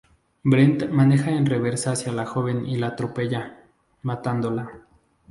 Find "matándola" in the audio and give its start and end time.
4.01-4.81